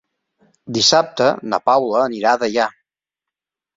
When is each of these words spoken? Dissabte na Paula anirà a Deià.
Dissabte 0.77 1.27
na 1.53 1.59
Paula 1.67 2.01
anirà 2.07 2.33
a 2.33 2.41
Deià. 2.45 2.67